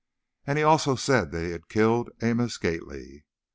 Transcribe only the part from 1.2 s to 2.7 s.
that he killed Amos